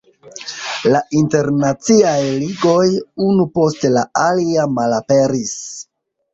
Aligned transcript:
La 0.95 1.01
internaciaj 1.19 2.15
ligoj 2.45 2.87
unu 3.29 3.47
post 3.61 3.89
la 3.99 4.07
alia 4.27 4.69
malaperis. 4.81 5.57